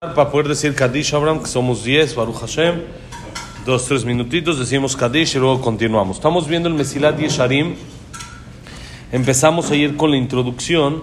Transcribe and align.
Para 0.00 0.30
poder 0.30 0.46
decir 0.46 0.76
Kadish 0.76 1.12
Abraham, 1.12 1.40
que 1.40 1.48
somos 1.48 1.82
10, 1.82 2.14
Baruch 2.14 2.36
Hashem, 2.36 2.82
dos, 3.66 3.84
tres 3.86 4.04
minutitos, 4.04 4.56
decimos 4.56 4.94
Kadish 4.94 5.34
y 5.34 5.40
luego 5.40 5.60
continuamos. 5.60 6.18
Estamos 6.18 6.46
viendo 6.46 6.68
el 6.68 6.76
Mesilat 6.76 7.18
Yesharim. 7.18 7.74
Empezamos 9.10 9.72
ayer 9.72 9.96
con 9.96 10.12
la 10.12 10.16
introducción. 10.16 11.02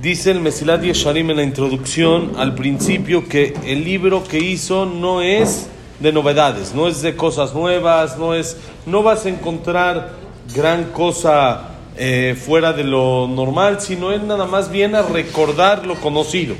Dice 0.00 0.30
el 0.30 0.38
Mesilat 0.38 0.82
Yesharim 0.82 1.30
en 1.30 1.36
la 1.38 1.42
introducción, 1.42 2.34
al 2.36 2.54
principio, 2.54 3.28
que 3.28 3.54
el 3.64 3.82
libro 3.82 4.22
que 4.22 4.38
hizo 4.38 4.86
no 4.86 5.20
es 5.20 5.68
de 5.98 6.12
novedades, 6.12 6.76
no 6.76 6.86
es 6.86 7.02
de 7.02 7.16
cosas 7.16 7.54
nuevas, 7.54 8.18
no 8.18 8.36
es, 8.36 8.56
no 8.86 9.02
vas 9.02 9.26
a 9.26 9.30
encontrar 9.30 10.12
gran 10.54 10.92
cosa 10.92 11.70
eh, 11.96 12.40
fuera 12.40 12.72
de 12.72 12.84
lo 12.84 13.26
normal, 13.26 13.80
sino 13.80 14.12
es 14.12 14.22
nada 14.22 14.46
más 14.46 14.70
bien 14.70 14.94
a 14.94 15.02
recordar 15.02 15.84
lo 15.84 15.96
conocido 15.96 16.54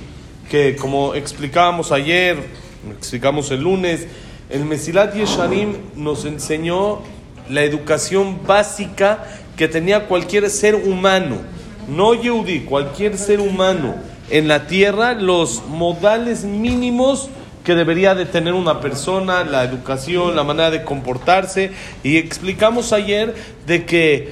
que 0.49 0.77
como 0.77 1.15
explicábamos 1.15 1.93
ayer, 1.93 2.37
explicamos 2.97 3.51
el 3.51 3.63
lunes, 3.63 4.07
el 4.51 4.65
Mesilat 4.65 5.15
Yesharim 5.15 5.77
nos 5.95 6.25
enseñó 6.25 7.01
la 7.51 7.63
educación 7.63 8.47
básica 8.47 9.25
que 9.57 9.69
tenía 9.69 10.07
cualquier 10.07 10.49
ser 10.51 10.75
humano, 10.75 11.37
no 11.89 12.15
Yehudi, 12.15 12.61
cualquier 12.61 13.19
ser 13.19 13.41
humano 13.41 13.95
en 14.31 14.49
la 14.49 14.67
tierra, 14.67 15.15
los 15.15 15.65
modales 15.67 16.45
mínimos 16.45 17.31
que 17.65 17.75
debería 17.75 18.15
de 18.15 18.25
tener 18.25 18.55
una 18.55 18.81
persona, 18.81 19.45
la 19.45 19.65
educación, 19.65 20.35
la 20.35 20.45
manera 20.45 20.71
de 20.71 20.85
comportarse. 20.85 21.73
Y 22.03 22.17
explicamos 22.17 22.95
ayer 22.95 23.35
de 23.67 23.85
que 23.85 24.31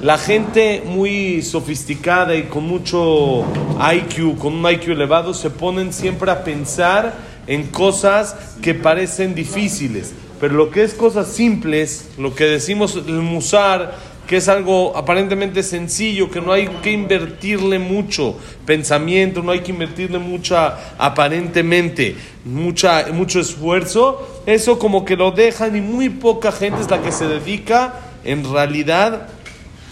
la 0.00 0.18
gente 0.18 0.82
muy 0.84 1.42
sofisticada 1.42 2.34
y 2.34 2.44
con 2.44 2.64
mucho 2.64 3.44
IQ, 3.78 4.38
con 4.38 4.54
un 4.54 4.70
IQ 4.70 4.92
elevado, 4.92 5.34
se 5.34 5.50
ponen 5.50 5.92
siempre 5.92 6.30
a 6.30 6.44
pensar 6.44 7.14
en 7.46 7.68
cosas 7.68 8.36
que 8.62 8.74
parecen 8.74 9.34
difíciles. 9.34 10.14
Pero 10.40 10.54
lo 10.54 10.70
que 10.70 10.82
es 10.82 10.94
cosas 10.94 11.28
simples, 11.28 12.08
lo 12.18 12.34
que 12.34 12.44
decimos 12.44 12.96
el 12.96 13.20
musar, 13.22 13.96
que 14.26 14.38
es 14.38 14.48
algo 14.48 14.96
aparentemente 14.96 15.62
sencillo, 15.62 16.30
que 16.30 16.40
no 16.40 16.52
hay 16.52 16.68
que 16.82 16.90
invertirle 16.90 17.78
mucho 17.78 18.36
pensamiento, 18.64 19.42
no 19.42 19.52
hay 19.52 19.60
que 19.60 19.72
invertirle 19.72 20.18
mucha, 20.18 20.94
aparentemente, 20.98 22.16
mucha, 22.44 23.06
mucho 23.12 23.40
esfuerzo, 23.40 24.42
eso 24.46 24.78
como 24.78 25.04
que 25.04 25.16
lo 25.16 25.32
dejan 25.32 25.76
y 25.76 25.80
muy 25.80 26.08
poca 26.08 26.50
gente 26.50 26.80
es 26.80 26.90
la 26.90 27.02
que 27.02 27.12
se 27.12 27.26
dedica 27.26 27.94
en 28.24 28.50
realidad 28.50 29.28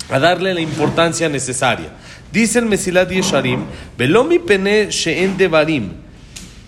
a 0.09 0.19
darle 0.19 0.53
la 0.53 0.61
importancia 0.61 1.27
necesaria. 1.29 1.89
Dice 2.31 2.59
el 2.59 2.65
Mesilat 2.65 3.09
Yesharim, 3.09 3.65
Velomi 3.97 4.39
pene 4.39 4.91
she'en 4.91 5.37
devarim, 5.37 5.91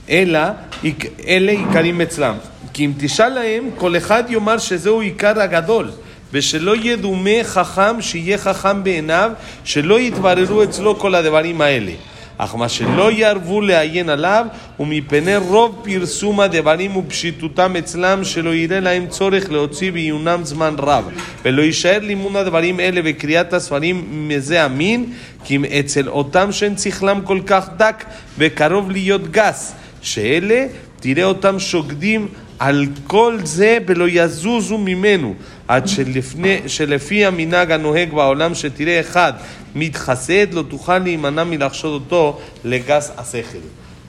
ela 0.07 0.69
ele 0.83 1.53
ikarim 1.53 2.01
etzlam. 2.01 2.39
כי 2.73 2.85
אם 2.85 2.91
תשאל 2.97 3.29
להם, 3.29 3.69
כל 3.77 3.97
אחד 3.97 4.23
יאמר 4.29 4.57
שזהו 4.57 5.01
עיקר 5.01 5.41
הגדול, 5.41 5.91
ושלא 6.33 6.75
ידומה 6.75 7.43
חכם 7.43 8.01
שיהיה 8.01 8.37
חכם 8.37 8.83
בעיניו, 8.83 9.31
שלא 9.63 9.99
יתבררו 9.99 10.63
אצלו 10.63 10.99
כל 10.99 11.15
הדברים 11.15 11.61
האלה. 11.61 11.91
אך 12.38 12.54
מה 12.54 12.68
שלא 12.68 13.12
יערבו 13.12 13.60
לעיין 13.60 14.08
עליו, 14.08 14.46
ומפני 14.80 15.36
רוב 15.36 15.82
פרסום 15.84 16.40
הדברים 16.40 16.96
ופשיטותם 16.96 17.76
אצלם, 17.76 18.24
שלא 18.24 18.54
יראה 18.54 18.80
להם 18.80 19.06
צורך 19.06 19.50
להוציא 19.50 19.92
בעיונם 19.92 20.40
זמן 20.42 20.74
רב, 20.78 21.04
ולא 21.44 21.62
יישאר 21.62 21.98
לימוד 22.02 22.36
הדברים 22.36 22.80
אלה 22.80 23.00
וקריאת 23.04 23.52
הספרים 23.52 24.28
מזה 24.28 24.64
המין, 24.64 25.12
כי 25.44 25.56
אם 25.56 25.64
אצל 25.64 26.08
אותם 26.08 26.52
שאין 26.52 26.76
שכלם 26.76 27.20
כל 27.24 27.40
כך 27.46 27.68
דק 27.76 28.04
וקרוב 28.38 28.90
להיות 28.90 29.30
גס, 29.30 29.74
שאלה 30.02 30.66
תראה 31.00 31.24
אותם 31.24 31.58
שוקדים 31.58 32.28
על 32.58 32.86
כל 33.06 33.38
זה 33.44 33.78
ולא 33.86 34.04
יזוזו 34.08 34.78
ממנו, 34.78 35.34
עד 35.67 35.87
שלפני, 35.87 36.59
שלפי 36.67 37.25
המנהג 37.25 37.71
הנוהג 37.71 38.13
בעולם 38.13 38.55
שתראה 38.55 38.99
אחד 38.99 39.33
מתחסד, 39.75 40.53
לא 40.53 40.63
תוכל 40.69 40.97
להימנע 40.97 41.43
מלחשוד 41.43 41.93
אותו 41.93 42.39
לגס 42.63 43.11
השכל. 43.17 43.57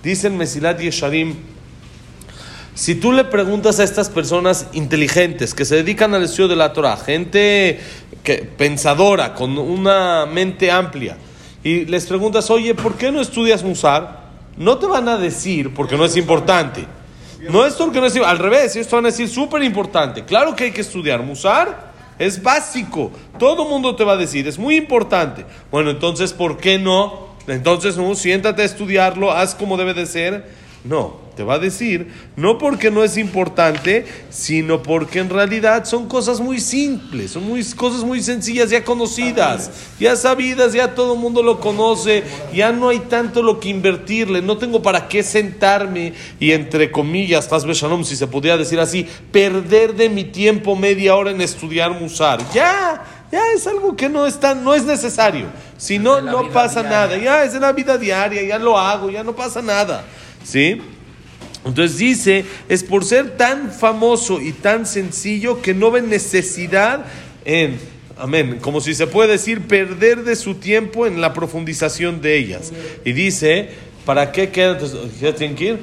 Dice 0.04 0.28
el 0.28 0.34
Mesilat 0.34 0.80
Yesharim, 0.80 1.34
si 2.74 2.94
tú 2.94 3.10
le 3.10 3.24
preguntas 3.24 3.80
a 3.80 3.82
estas 3.82 4.08
personas 4.08 4.68
inteligentes 4.72 5.52
que 5.52 5.64
se 5.64 5.74
dedican 5.74 6.14
al 6.14 6.22
estudio 6.22 6.46
de 6.46 6.54
la 6.54 6.72
Torah, 6.72 6.96
gente 6.96 7.80
que, 8.22 8.48
pensadora, 8.56 9.34
con 9.34 9.58
una 9.58 10.24
mente 10.26 10.70
amplia, 10.70 11.16
y 11.64 11.84
les 11.86 12.06
preguntas, 12.06 12.48
oye, 12.50 12.74
¿por 12.76 12.94
qué 12.94 13.10
no 13.10 13.20
estudias 13.20 13.64
Musar? 13.64 14.28
No 14.56 14.78
te 14.78 14.86
van 14.86 15.08
a 15.08 15.18
decir 15.18 15.74
porque 15.74 15.96
no 15.96 16.04
es 16.04 16.16
importante. 16.16 16.84
No 17.49 17.65
es 17.65 17.73
porque 17.73 17.99
no 17.99 18.05
es 18.05 18.15
al 18.15 18.39
revés, 18.39 18.73
te 18.73 18.83
van 18.95 19.05
a 19.05 19.09
decir 19.09 19.27
súper 19.29 19.63
importante. 19.63 20.23
Claro 20.25 20.55
que 20.55 20.65
hay 20.65 20.71
que 20.71 20.81
estudiar. 20.81 21.21
Musar 21.23 21.93
es 22.19 22.41
básico. 22.41 23.11
Todo 23.39 23.65
mundo 23.65 23.95
te 23.95 24.03
va 24.03 24.13
a 24.13 24.17
decir, 24.17 24.47
es 24.47 24.57
muy 24.57 24.75
importante. 24.75 25.45
Bueno, 25.71 25.91
entonces, 25.91 26.33
¿por 26.33 26.57
qué 26.57 26.79
no? 26.79 27.33
Entonces, 27.47 27.97
no, 27.97 28.15
siéntate 28.15 28.61
a 28.61 28.65
estudiarlo, 28.65 29.31
haz 29.31 29.55
como 29.55 29.77
debe 29.77 29.93
de 29.93 30.05
ser. 30.05 30.62
No, 30.83 31.15
te 31.37 31.43
va 31.43 31.53
a 31.53 31.59
decir, 31.59 32.11
no 32.35 32.57
porque 32.57 32.91
no 32.91 33.05
es 33.05 33.15
importante, 33.17 34.05
sino 34.29 34.83
porque 34.83 35.19
en 35.19 35.29
realidad 35.29 35.85
son 35.85 36.09
cosas 36.09 36.41
muy 36.41 36.59
simples, 36.59 37.31
son 37.31 37.47
muy, 37.47 37.63
cosas 37.63 38.03
muy 38.03 38.21
sencillas, 38.21 38.69
ya 38.69 38.83
conocidas, 38.83 39.71
ya 39.97 40.17
sabidas, 40.17 40.73
ya 40.73 40.93
todo 40.93 41.13
el 41.13 41.19
mundo 41.19 41.41
lo 41.41 41.61
conoce, 41.61 42.25
ya 42.53 42.73
no 42.73 42.89
hay 42.89 42.99
tanto 42.99 43.41
lo 43.41 43.61
que 43.61 43.69
invertirle, 43.69 44.41
no 44.41 44.57
tengo 44.57 44.81
para 44.81 45.07
qué 45.07 45.23
sentarme 45.23 46.13
y 46.37 46.51
entre 46.51 46.91
comillas, 46.91 47.49
Shalom, 47.49 48.03
si 48.03 48.17
se 48.17 48.27
podría 48.27 48.57
decir 48.57 48.81
así, 48.81 49.07
perder 49.31 49.95
de 49.95 50.09
mi 50.09 50.25
tiempo 50.25 50.75
media 50.75 51.15
hora 51.15 51.31
en 51.31 51.39
estudiar 51.39 51.91
Musar. 51.91 52.41
Ya, 52.53 53.01
ya 53.31 53.41
es 53.55 53.65
algo 53.67 53.95
que 53.95 54.09
no 54.09 54.27
es, 54.27 54.37
tan, 54.37 54.65
no 54.65 54.75
es 54.75 54.83
necesario, 54.83 55.45
si 55.77 55.97
no, 55.97 56.19
no 56.19 56.49
pasa 56.49 56.83
nada, 56.83 57.15
ya 57.15 57.45
es 57.45 57.53
en 57.53 57.61
la 57.61 57.71
vida 57.71 57.97
diaria, 57.97 58.43
ya 58.43 58.59
lo 58.59 58.77
hago, 58.77 59.09
ya 59.09 59.23
no 59.23 59.33
pasa 59.33 59.61
nada. 59.61 60.03
¿Sí? 60.43 60.81
Entonces 61.65 61.97
dice, 61.97 62.45
es 62.67 62.83
por 62.83 63.05
ser 63.05 63.37
tan 63.37 63.71
famoso 63.71 64.41
y 64.41 64.51
tan 64.51 64.85
sencillo 64.85 65.61
que 65.61 65.73
no 65.73 65.91
ven 65.91 66.09
necesidad 66.09 67.05
en, 67.45 67.79
amén, 68.17 68.59
como 68.61 68.81
si 68.81 68.93
se 68.93 69.07
puede 69.07 69.33
decir, 69.33 69.61
perder 69.61 70.23
de 70.23 70.35
su 70.35 70.55
tiempo 70.55 71.07
en 71.07 71.21
la 71.21 71.33
profundización 71.33 72.21
de 72.21 72.37
ellas. 72.37 72.73
Y 73.05 73.13
dice, 73.13 73.69
¿para 74.05 74.31
qué 74.31 74.49
queda? 74.49 74.77
¿Ya 75.21 75.33
tienen 75.33 75.55
que 75.55 75.65
ir? 75.65 75.79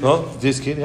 ¿No? 0.00 0.18
¿Tienes 0.40 0.60
que? 0.60 0.76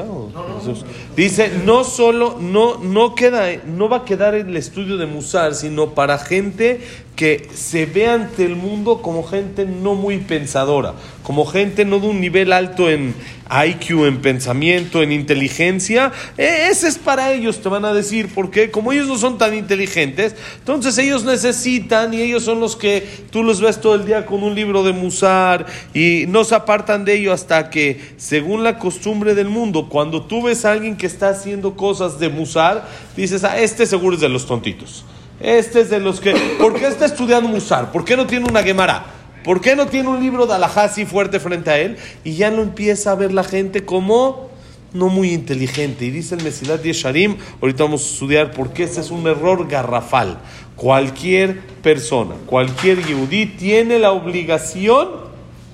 Dice, 1.16 1.51
no 1.66 1.84
solo, 1.84 2.38
no, 2.40 2.78
no, 2.78 3.13
queda, 3.13 3.47
no 3.66 3.90
va 3.90 3.97
a 3.97 4.06
quedar 4.06 4.35
el 4.35 4.56
estudio 4.56 4.97
de 4.97 5.06
Musar, 5.06 5.53
sino 5.53 5.94
para 5.94 6.18
gente 6.18 6.81
que 7.16 7.50
se 7.54 7.86
ve 7.86 8.08
ante 8.08 8.46
el 8.46 8.56
mundo 8.56 9.02
como 9.02 9.24
gente 9.24 9.66
no 9.66 9.96
muy 9.96 10.18
pensadora, 10.20 10.94
como 11.24 11.46
gente 11.46 11.86
no 11.86 12.00
de 12.00 12.08
un 12.08 12.20
nivel 12.20 12.52
alto 12.52 12.90
en 12.90 13.14
IQ, 13.52 14.06
en 14.06 14.22
pensamiento, 14.22 15.04
en 15.04 15.12
inteligencia. 15.12 16.12
E, 16.38 16.70
ese 16.72 16.88
es 16.88 16.98
para 16.98 17.34
ellos, 17.34 17.62
te 17.62 17.70
van 17.70 17.86
a 17.86 17.94
decir, 17.94 18.30
porque 18.34 18.72
como 18.72 18.92
ellos 18.92 19.08
no 19.08 19.18
son 19.18 19.38
tan 19.38 19.54
inteligentes, 19.54 20.36
entonces 20.60 20.98
ellos 20.98 21.24
necesitan 21.26 22.14
y 22.14 22.22
ellos 22.22 22.44
son 22.44 22.60
los 22.60 22.76
que 22.76 23.08
tú 23.30 23.44
los 23.44 23.60
ves 23.62 23.82
todo 23.82 23.96
el 23.96 24.06
día 24.06 24.26
con 24.26 24.42
un 24.42 24.56
libro 24.56 24.84
de 24.84 24.94
Musar 24.94 25.66
y 25.94 26.26
no 26.28 26.44
se 26.44 26.56
apartan 26.56 27.06
de 27.06 27.16
ello 27.18 27.34
hasta 27.34 27.70
que, 27.70 28.00
según 28.18 28.64
la 28.64 28.80
costumbre 28.80 29.36
del 29.36 29.50
mundo, 29.50 29.90
cuando 29.90 30.24
tú 30.24 30.44
ves 30.44 30.64
a 30.66 30.72
alguien 30.72 30.96
que 30.96 31.08
está 31.08 31.30
haciendo 31.30 31.76
cosas 31.76 32.20
de 32.20 32.30
Musar, 32.30 32.88
dices, 33.18 33.44
ah, 33.44 33.60
este 33.60 33.86
seguro 33.86 34.16
es 34.16 34.22
de 34.22 34.30
los 34.30 34.48
tontitos. 34.48 35.04
Este 35.41 35.81
es 35.81 35.90
de 35.90 36.00
los 36.00 36.19
que. 36.19 36.34
¿Por 36.59 36.74
qué 36.74 36.88
está 36.88 37.06
estudiando 37.06 37.50
Musar? 37.50 37.91
¿Por 37.91 38.06
qué 38.06 38.16
no 38.16 38.28
tiene 38.28 38.47
una 38.50 38.63
Gemara? 38.63 39.06
¿Por 39.44 39.59
qué 39.59 39.75
no 39.75 39.88
tiene 39.88 40.09
un 40.09 40.19
libro 40.19 40.46
de 40.46 40.53
Alajá 40.53 40.84
así 40.84 41.06
fuerte 41.06 41.40
frente 41.40 41.72
a 41.72 41.79
él? 41.79 41.97
Y 42.24 42.34
ya 42.34 42.52
no 42.52 42.62
empieza 42.62 43.12
a 43.12 43.16
ver 43.16 43.33
la 43.33 43.44
gente 43.44 43.86
como 43.86 44.51
no 44.94 45.07
muy 45.07 45.31
inteligente. 45.31 46.06
Y 46.06 46.12
dice 46.12 46.36
el 46.36 46.44
Mesilat 46.44 46.83
Yesharim, 46.83 47.38
ahorita 47.62 47.86
vamos 47.86 48.04
a 48.04 48.13
estudiar 48.13 48.51
por 48.51 48.71
qué 48.71 48.83
este 48.83 49.01
es 49.01 49.10
un 49.10 49.25
error 49.27 49.68
garrafal. 49.68 50.39
Cualquier 50.75 51.60
persona, 51.81 52.36
cualquier 52.45 53.06
yudí 53.06 53.45
tiene 53.45 54.00
la 54.00 54.12
obligación, 54.12 55.10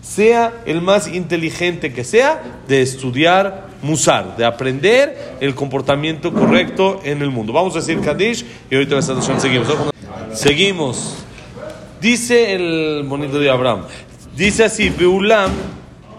sea 0.02 0.54
el 0.66 0.82
más 0.82 1.08
inteligente 1.08 1.94
que 1.94 2.04
sea, 2.04 2.62
de 2.68 2.82
estudiar 2.82 3.67
musar, 3.82 4.36
de 4.38 4.46
aprender 4.46 5.38
el 5.40 5.56
comportamiento 5.56 6.34
correcto 6.34 7.00
en 7.04 7.22
el 7.22 7.30
mundo. 7.30 7.54
Vamos 7.54 7.76
a 7.76 7.80
decir 7.80 8.00
Kadish 8.02 8.46
y 8.70 8.76
ahorita 8.76 8.96
la 8.96 9.02
seguimos. 9.02 9.68
Seguimos. 10.34 11.16
Dice 12.02 12.54
el 12.54 13.04
bonito 13.08 13.40
de 13.40 13.50
Abraham, 13.50 13.86
dice 14.36 14.66
así, 14.66 14.90
Beulam, 14.90 15.52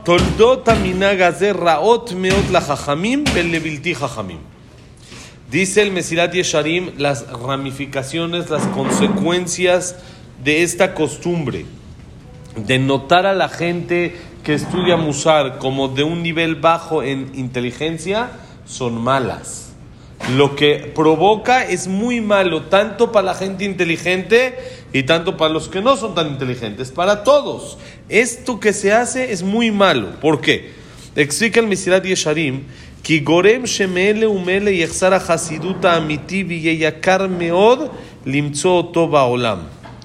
toldot 0.05 0.67
raot 0.67 2.13
meot 2.13 2.51
la 2.51 2.61
jajamim 2.61 3.25
belevilti 3.25 3.95
jajamim. 3.95 4.39
Dice 5.51 5.83
el 5.83 5.93
Mesilat 5.93 6.35
Yesharim 6.35 6.91
las 6.99 7.31
ramificaciones, 7.31 8.51
las 8.51 8.67
consecuencias 8.67 9.97
de 10.45 10.63
esta 10.63 10.95
costumbre 10.95 11.65
de 12.57 12.79
notar 12.79 13.25
a 13.25 13.35
la 13.35 13.49
gente 13.49 14.17
que 14.44 14.54
estudia 14.54 14.98
Musar 14.98 15.58
como 15.58 15.88
de 15.88 16.04
un 16.04 16.22
nivel 16.22 16.56
bajo 16.56 17.04
en 17.04 17.32
inteligencia 17.34 18.32
son 18.66 19.02
malas. 19.02 19.72
Lo 20.36 20.56
que 20.56 20.92
provoca 20.96 21.66
es 21.66 21.88
muy 21.88 22.22
malo, 22.22 22.64
tanto 22.64 23.12
para 23.12 23.28
la 23.28 23.34
gente 23.34 23.66
inteligente 23.66 24.56
y 24.94 25.04
tanto 25.04 25.36
para 25.36 25.54
los 25.54 25.68
que 25.68 25.82
no 25.82 25.98
son 25.98 26.16
tan 26.16 26.28
inteligentes, 26.28 26.92
para 26.92 27.24
todos. 27.24 27.78
Esto 28.08 28.60
que 28.60 28.72
se 28.72 28.94
hace 28.94 29.34
es 29.34 29.44
muy 29.44 29.72
malo. 29.72 30.12
¿Por 30.22 30.40
qué? 30.40 30.72
Explica 31.16 31.60
el 31.60 31.68
Misirat 31.68 32.06
Yesharim 32.06 32.64
כי 33.04 33.20
גורם 33.20 33.66
שמאלה 33.66 34.30
ומאלה 34.30 34.70
יחסר 34.72 35.14
החסידות 35.14 35.86
האמיתי 35.86 36.44
ויקר 36.48 37.28
מאוד 37.28 37.80
למצוא 38.26 38.72
אותו 38.72 39.08
בעולם. 39.08 39.58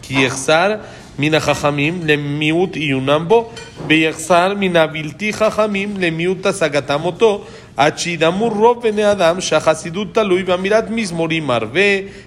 כי 0.03 0.21
יחסר 0.21 0.75
מן 1.19 1.35
החכמים 1.35 2.01
למיעוט 2.07 2.77
עיונם 2.77 3.25
בו, 3.29 3.51
ויחסר 3.87 4.55
מן 4.59 4.77
הבלתי 4.77 5.33
חכמים 5.33 5.95
למיעוט 5.99 6.47
השגתם 6.47 7.01
אותו, 7.05 7.45
עד 7.77 7.99
שידמו 7.99 8.49
רוב 8.49 8.83
בני 8.83 9.13
אדם 9.13 9.41
שהחסידות 9.41 10.15
תלוי 10.15 10.43
באמירת 10.43 10.91
מזמורים 10.91 11.51
הרבה, 11.51 11.81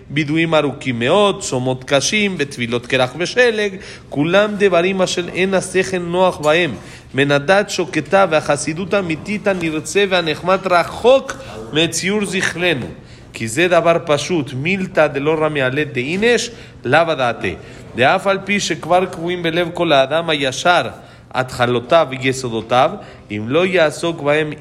בידויים 0.10 0.56
ארוכים 0.56 1.00
מאוד, 1.00 1.42
צומות 1.42 1.83
קשים 1.83 2.36
וטבילות 2.39 2.86
קרח 2.86 3.13
ושלג, 3.18 3.75
כולם 4.10 4.51
דברים 4.57 5.01
אשר 5.01 5.30
אין 5.33 5.54
השכל 5.54 5.98
נוח 5.98 6.38
בהם. 6.38 6.75
מן 7.13 7.31
הדת 7.31 7.69
שוקטה 7.69 8.25
והחסידות 8.30 8.94
האמיתית 8.94 9.48
הנרצה 9.48 10.04
והנחמד 10.10 10.60
רחוק 10.66 11.33
מציור 11.74 12.25
זכרנו. 12.25 12.88
כי 13.33 13.48
זה 13.48 13.68
דבר 13.68 13.98
פשוט, 14.06 14.54
מילתא 14.54 15.07
דלא 15.07 15.36
רמי 15.39 15.62
עלי 15.62 15.86
דאינש, 15.86 16.50
לאו 16.86 17.16
דעתי. 17.18 17.56
de 17.96 18.04
al 18.04 18.44
pi 18.44 18.58
shekvar 18.58 19.10
kvuim 19.10 19.43
belev 19.43 19.72
kol 19.72 19.93
adam 19.93 20.28
yashar 20.32 20.93
athalotá 21.32 22.08
yesodotav 22.10 23.04
im 23.31 23.48
lo 23.48 23.64
yasok 23.64 24.22
baem 24.22 24.52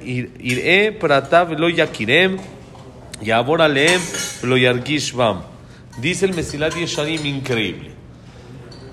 ir'e 0.51 0.91
pratav 0.91 1.51
lo 1.59 1.67
yakirem 1.69 2.39
yabor 3.21 3.61
aleem 3.61 4.01
lo 4.43 4.55
yargish 4.55 5.13
bam. 5.13 5.55
Dice 5.97 6.25
el 6.25 6.33
Mesilat 6.33 6.75
Yesharim 6.75 7.25
increíble. 7.25 7.91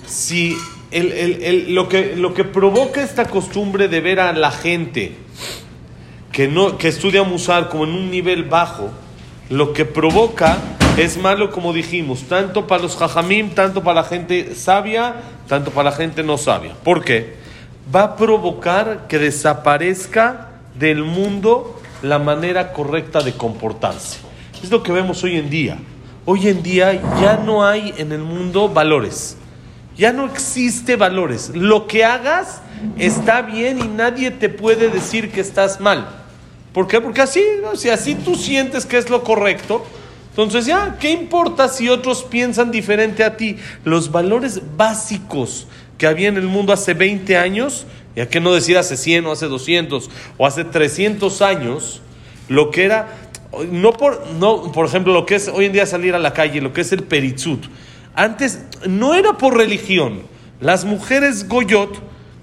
Si 0.06 0.56
el, 0.90 1.10
el, 1.12 1.42
el, 1.42 1.74
lo, 1.74 1.88
que, 1.88 2.14
lo 2.16 2.32
que 2.32 2.44
provoca 2.44 3.02
esta 3.02 3.24
costumbre 3.24 3.88
de 3.88 4.00
ver 4.00 4.20
a 4.20 4.32
la 4.32 4.52
gente 4.52 5.12
que, 6.30 6.46
no, 6.46 6.78
que 6.78 6.88
estudia 6.88 7.24
Musar 7.24 7.68
como 7.68 7.84
en 7.84 7.90
un 7.90 8.10
nivel 8.10 8.44
bajo, 8.44 8.90
lo 9.50 9.72
que 9.72 9.84
provoca 9.84 10.58
es 10.96 11.16
malo, 11.16 11.50
como 11.50 11.72
dijimos, 11.72 12.24
tanto 12.28 12.66
para 12.66 12.82
los 12.82 12.96
jajamim, 12.96 13.50
tanto 13.50 13.82
para 13.82 14.02
la 14.02 14.08
gente 14.08 14.54
sabia, 14.54 15.14
tanto 15.48 15.70
para 15.70 15.90
la 15.90 15.96
gente 15.96 16.22
no 16.22 16.36
sabia. 16.36 16.74
¿Por 16.84 17.02
qué? 17.02 17.36
Va 17.94 18.02
a 18.02 18.16
provocar 18.16 19.06
que 19.08 19.18
desaparezca 19.18 20.50
del 20.78 21.02
mundo 21.02 21.80
la 22.02 22.18
manera 22.18 22.72
correcta 22.72 23.22
de 23.22 23.32
comportarse. 23.32 24.18
Es 24.62 24.70
lo 24.70 24.82
que 24.82 24.92
vemos 24.92 25.24
hoy 25.24 25.36
en 25.36 25.48
día. 25.48 25.78
Hoy 26.24 26.48
en 26.48 26.62
día 26.62 26.92
ya 27.20 27.36
no 27.36 27.64
hay 27.64 27.94
en 27.96 28.12
el 28.12 28.20
mundo 28.20 28.68
valores. 28.68 29.36
Ya 29.96 30.12
no 30.12 30.26
existe 30.26 30.96
valores. 30.96 31.50
Lo 31.54 31.86
que 31.86 32.04
hagas 32.04 32.60
está 32.98 33.42
bien 33.42 33.78
y 33.80 33.88
nadie 33.88 34.30
te 34.30 34.48
puede 34.48 34.88
decir 34.88 35.32
que 35.32 35.40
estás 35.40 35.80
mal. 35.80 36.08
¿Por 36.72 36.86
qué? 36.86 37.00
Porque 37.00 37.22
así, 37.22 37.44
¿no? 37.62 37.76
si 37.76 37.88
así 37.88 38.14
tú 38.14 38.34
sientes 38.34 38.86
que 38.86 38.98
es 38.98 39.10
lo 39.10 39.22
correcto, 39.24 39.84
entonces 40.32 40.64
ya, 40.64 40.96
¿qué 40.98 41.10
importa 41.10 41.68
si 41.68 41.90
otros 41.90 42.22
piensan 42.22 42.70
diferente 42.70 43.22
a 43.22 43.36
ti? 43.36 43.58
Los 43.84 44.10
valores 44.10 44.62
básicos 44.78 45.66
que 45.98 46.06
había 46.06 46.28
en 46.28 46.38
el 46.38 46.46
mundo 46.46 46.72
hace 46.72 46.94
20 46.94 47.36
años, 47.36 47.86
ya 48.16 48.26
que 48.28 48.40
no 48.40 48.54
decir 48.54 48.78
hace 48.78 48.96
100 48.96 49.26
o 49.26 49.32
hace 49.32 49.46
200 49.46 50.10
o 50.38 50.46
hace 50.46 50.64
300 50.64 51.42
años, 51.42 52.00
lo 52.48 52.70
que 52.70 52.84
era, 52.84 53.08
no 53.70 53.92
por, 53.92 54.26
no, 54.38 54.72
por 54.72 54.86
ejemplo, 54.86 55.12
lo 55.12 55.26
que 55.26 55.34
es 55.34 55.48
hoy 55.48 55.66
en 55.66 55.72
día 55.72 55.84
salir 55.84 56.14
a 56.14 56.18
la 56.18 56.32
calle, 56.32 56.62
lo 56.62 56.72
que 56.72 56.80
es 56.80 56.92
el 56.92 57.02
peritzut. 57.02 57.66
Antes 58.14 58.64
no 58.88 59.14
era 59.14 59.36
por 59.36 59.54
religión. 59.54 60.22
Las 60.60 60.86
mujeres 60.86 61.46
goyot 61.46 61.94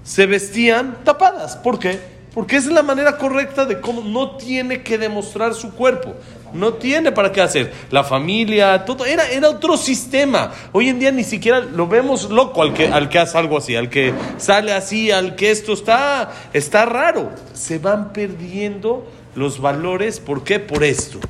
se 0.04 0.26
vestían 0.26 0.98
tapadas. 1.02 1.56
¿Por 1.56 1.80
qué? 1.80 2.19
Porque 2.34 2.56
es 2.56 2.66
la 2.66 2.82
manera 2.82 3.16
correcta 3.16 3.64
de 3.66 3.80
cómo 3.80 4.02
no 4.02 4.36
tiene 4.36 4.82
que 4.82 4.98
demostrar 4.98 5.54
su 5.54 5.72
cuerpo. 5.72 6.14
No 6.52 6.74
tiene 6.74 7.12
para 7.12 7.32
qué 7.32 7.40
hacer. 7.40 7.72
La 7.90 8.04
familia, 8.04 8.84
todo. 8.84 9.04
Era, 9.04 9.28
era 9.28 9.48
otro 9.48 9.76
sistema. 9.76 10.52
Hoy 10.72 10.88
en 10.88 10.98
día 10.98 11.10
ni 11.10 11.24
siquiera 11.24 11.60
lo 11.60 11.86
vemos 11.86 12.30
loco 12.30 12.62
al 12.62 12.72
que, 12.72 12.88
al 12.88 13.08
que 13.08 13.18
hace 13.18 13.38
algo 13.38 13.58
así, 13.58 13.76
al 13.76 13.88
que 13.88 14.12
sale 14.38 14.72
así, 14.72 15.10
al 15.10 15.34
que 15.36 15.50
esto 15.50 15.72
está, 15.72 16.30
está 16.52 16.86
raro. 16.86 17.30
Se 17.52 17.78
van 17.78 18.12
perdiendo 18.12 19.06
los 19.34 19.60
valores. 19.60 20.20
¿Por 20.20 20.44
qué? 20.44 20.58
Por 20.60 20.84
esto. 20.84 21.20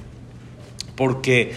Porque 1.01 1.55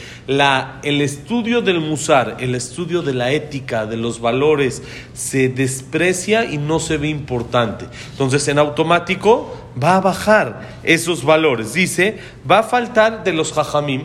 el 0.84 1.02
estudio 1.02 1.62
del 1.62 1.82
musar, 1.82 2.38
el 2.40 2.56
estudio 2.56 3.02
de 3.02 3.14
la 3.14 3.34
ética, 3.34 3.86
de 3.86 3.98
los 3.98 4.22
valores, 4.22 4.84
se 5.14 5.50
desprecia 5.50 6.46
y 6.46 6.58
no 6.58 6.80
se 6.80 6.96
ve 6.96 7.10
importante. 7.10 7.88
Entonces, 8.12 8.48
en 8.48 8.58
automático 8.58 9.54
va 9.84 9.98
a 9.98 10.00
bajar 10.00 10.80
esos 10.84 11.26
valores. 11.26 11.74
Dice, 11.74 12.20
va 12.50 12.60
a 12.60 12.64
faltar 12.64 13.26
de 13.26 13.34
los 13.34 13.52
jajamim. 13.52 14.04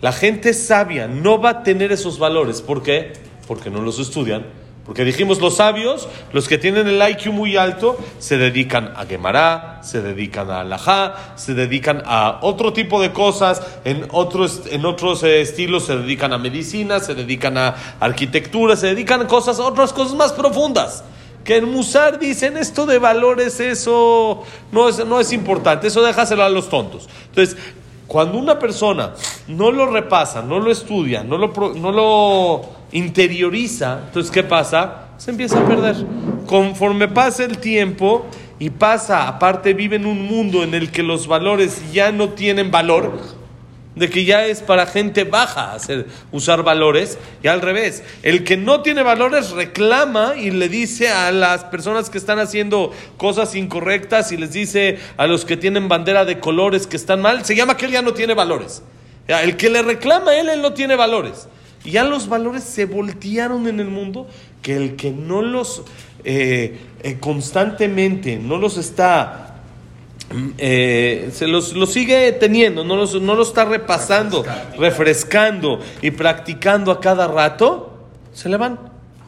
La 0.00 0.12
gente 0.12 0.54
sabia 0.54 1.08
no 1.08 1.40
va 1.40 1.50
a 1.50 1.62
tener 1.64 1.90
esos 1.90 2.20
valores. 2.20 2.62
¿Por 2.62 2.84
qué? 2.84 3.14
Porque 3.48 3.68
no 3.68 3.82
los 3.82 3.98
estudian. 3.98 4.44
Porque 4.84 5.04
dijimos, 5.04 5.40
los 5.40 5.56
sabios, 5.56 6.08
los 6.32 6.48
que 6.48 6.58
tienen 6.58 6.88
el 6.88 7.00
IQ 7.10 7.32
muy 7.32 7.56
alto, 7.56 7.96
se 8.18 8.36
dedican 8.36 8.92
a 8.96 9.06
Gemara, 9.06 9.80
se 9.82 10.02
dedican 10.02 10.50
a 10.50 10.60
Alajá, 10.60 11.34
se 11.36 11.54
dedican 11.54 12.02
a 12.04 12.40
otro 12.42 12.72
tipo 12.72 13.00
de 13.00 13.12
cosas, 13.12 13.62
en 13.84 14.08
otros, 14.10 14.62
en 14.70 14.84
otros 14.84 15.22
eh, 15.22 15.40
estilos 15.40 15.84
se 15.84 15.96
dedican 15.96 16.32
a 16.32 16.38
medicina, 16.38 16.98
se 16.98 17.14
dedican 17.14 17.58
a 17.58 17.76
arquitectura, 18.00 18.74
se 18.74 18.88
dedican 18.88 19.22
a 19.22 19.26
cosas, 19.28 19.60
otras 19.60 19.92
cosas 19.92 20.16
más 20.16 20.32
profundas. 20.32 21.04
Que 21.44 21.56
en 21.56 21.70
Musar 21.70 22.18
dicen 22.18 22.56
esto 22.56 22.84
de 22.84 22.98
valores, 22.98 23.60
eso 23.60 24.42
no 24.72 24.88
es, 24.88 25.04
no 25.04 25.20
es 25.20 25.32
importante, 25.32 25.88
eso 25.88 26.02
déjaselo 26.02 26.42
a 26.42 26.48
los 26.48 26.68
tontos. 26.68 27.08
Entonces, 27.28 27.56
cuando 28.08 28.36
una 28.36 28.58
persona 28.58 29.14
no 29.48 29.70
lo 29.70 29.86
repasa, 29.86 30.42
no 30.42 30.58
lo 30.58 30.70
estudia, 30.70 31.22
no 31.24 31.38
lo, 31.38 31.52
no 31.74 31.92
lo 31.92 32.81
interioriza, 32.92 34.02
entonces 34.06 34.30
¿qué 34.30 34.42
pasa? 34.42 35.08
Se 35.18 35.30
empieza 35.30 35.58
a 35.58 35.66
perder. 35.66 35.96
Conforme 36.46 37.08
pasa 37.08 37.44
el 37.44 37.58
tiempo 37.58 38.26
y 38.58 38.70
pasa, 38.70 39.26
aparte 39.28 39.74
vive 39.74 39.96
en 39.96 40.06
un 40.06 40.26
mundo 40.26 40.62
en 40.62 40.74
el 40.74 40.90
que 40.90 41.02
los 41.02 41.26
valores 41.26 41.82
ya 41.92 42.12
no 42.12 42.30
tienen 42.30 42.70
valor, 42.70 43.18
de 43.94 44.08
que 44.08 44.24
ya 44.24 44.46
es 44.46 44.60
para 44.60 44.86
gente 44.86 45.24
baja 45.24 45.72
hacer, 45.74 46.06
usar 46.30 46.62
valores, 46.62 47.18
y 47.42 47.48
al 47.48 47.60
revés, 47.60 48.02
el 48.22 48.44
que 48.44 48.56
no 48.56 48.80
tiene 48.82 49.02
valores 49.02 49.50
reclama 49.50 50.34
y 50.36 50.50
le 50.50 50.68
dice 50.68 51.08
a 51.08 51.30
las 51.30 51.64
personas 51.64 52.08
que 52.08 52.18
están 52.18 52.38
haciendo 52.38 52.92
cosas 53.16 53.54
incorrectas 53.54 54.32
y 54.32 54.36
les 54.36 54.52
dice 54.52 54.98
a 55.16 55.26
los 55.26 55.44
que 55.44 55.56
tienen 55.56 55.88
bandera 55.88 56.24
de 56.24 56.40
colores 56.40 56.86
que 56.86 56.96
están 56.96 57.20
mal, 57.20 57.44
se 57.44 57.54
llama 57.54 57.76
que 57.76 57.86
él 57.86 57.92
ya 57.92 58.02
no 58.02 58.14
tiene 58.14 58.34
valores. 58.34 58.82
El 59.28 59.56
que 59.56 59.70
le 59.70 59.82
reclama 59.82 60.32
a 60.32 60.40
él, 60.40 60.48
él 60.48 60.62
no 60.62 60.72
tiene 60.72 60.96
valores. 60.96 61.48
Y 61.84 61.92
ya 61.92 62.04
los 62.04 62.28
valores 62.28 62.64
se 62.64 62.86
voltearon 62.86 63.66
en 63.66 63.80
el 63.80 63.88
mundo, 63.88 64.28
que 64.62 64.76
el 64.76 64.96
que 64.96 65.10
no 65.10 65.42
los 65.42 65.82
eh, 66.24 66.78
eh, 67.02 67.16
constantemente, 67.18 68.38
no 68.38 68.56
los 68.56 68.76
está 68.76 69.52
eh, 70.56 71.30
se 71.32 71.46
los, 71.46 71.74
los 71.74 71.92
sigue 71.92 72.32
teniendo, 72.32 72.84
no 72.84 72.96
los, 72.96 73.20
no 73.20 73.34
los 73.34 73.48
está 73.48 73.64
repasando, 73.64 74.44
refrescando 74.78 75.80
y 76.00 76.10
practicando 76.10 76.90
a 76.90 77.00
cada 77.00 77.28
rato, 77.28 78.08
se 78.32 78.48
le 78.48 78.56
van. 78.56 78.78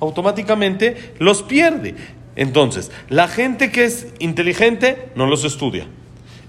Automáticamente 0.00 1.14
los 1.18 1.42
pierde. 1.42 1.94
Entonces, 2.36 2.90
la 3.08 3.28
gente 3.28 3.70
que 3.70 3.84
es 3.84 4.08
inteligente 4.18 5.10
no 5.14 5.26
los 5.26 5.44
estudia. 5.44 5.86